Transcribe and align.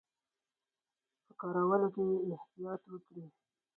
په 1.25 1.31
کارولو 1.41 1.87
کې 1.93 2.01
یې 2.09 2.17
احتیاط 2.37 2.81
وکړي. 2.89 3.25